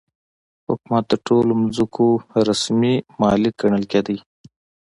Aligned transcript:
حکومت 0.67 1.03
د 1.09 1.13
ټولو 1.27 1.53
ځمکو 1.75 2.07
رسمي 2.49 2.95
مالک 3.21 3.53
ګڼل 3.61 3.83
کېده. 3.91 4.15